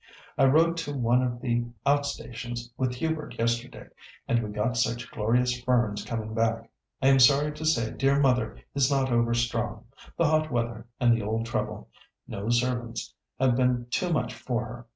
"I 0.35 0.45
rode 0.45 0.77
to 0.77 0.97
one 0.97 1.21
of 1.21 1.41
the 1.41 1.63
out 1.85 2.07
stations 2.07 2.73
with 2.75 2.95
Hubert 2.95 3.37
yesterday, 3.37 3.89
and 4.27 4.41
we 4.41 4.49
got 4.49 4.75
such 4.75 5.11
glorious 5.11 5.61
ferns 5.61 6.03
coming 6.03 6.33
back. 6.33 6.71
I 7.03 7.09
am 7.09 7.19
sorry 7.19 7.51
to 7.51 7.63
say 7.65 7.91
dear 7.91 8.19
mother 8.19 8.57
is 8.73 8.89
not 8.89 9.11
over 9.11 9.35
strong. 9.35 9.85
The 10.17 10.25
hot 10.25 10.51
weather, 10.51 10.87
and 10.99 11.15
the 11.15 11.21
old 11.21 11.45
trouble, 11.45 11.87
'no 12.27 12.49
servants,' 12.49 13.13
have 13.39 13.55
been 13.55 13.85
too 13.91 14.11
much 14.11 14.33
for 14.33 14.65
her. 14.65 14.87